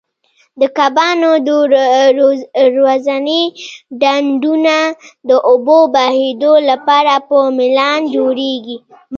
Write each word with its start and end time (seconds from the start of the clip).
د 0.59 0.61
کبانو 0.77 1.31
د 1.47 1.49
روزنې 2.79 3.41
ډنډونه 4.01 4.77
د 5.29 5.31
اوبو 5.49 5.79
بهېدو 5.95 6.53
لپاره 6.69 7.13
په 7.27 7.37
میلان 7.57 7.99
جوړیږي. 8.15 8.77